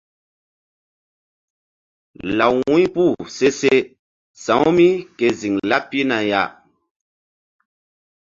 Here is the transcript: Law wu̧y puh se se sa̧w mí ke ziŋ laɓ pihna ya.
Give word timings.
Law 2.37 2.55
wu̧y 2.67 2.85
puh 2.93 3.15
se 3.35 3.47
se 3.59 3.73
sa̧w 4.43 4.61
mí 4.75 4.87
ke 5.17 5.27
ziŋ 5.39 5.55
laɓ 5.69 5.83
pihna 5.89 6.17
ya. 6.29 6.41